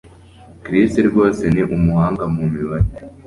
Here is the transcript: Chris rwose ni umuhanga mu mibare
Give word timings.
Chris 0.63 0.91
rwose 1.09 1.43
ni 1.53 1.61
umuhanga 1.75 2.23
mu 2.33 2.43
mibare 2.53 2.87